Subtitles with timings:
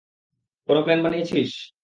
[0.69, 1.51] কোনো প্ল্যান বানিয়েছিস।